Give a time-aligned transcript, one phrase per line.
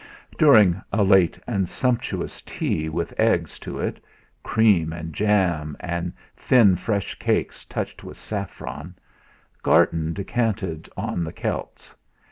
[0.31, 4.03] 2 During a late and sumptuous tea with eggs to it,
[4.41, 8.95] cream and jam, and thin, fresh cakes touched with saffron,
[9.61, 11.93] Garton descanted on the Celts.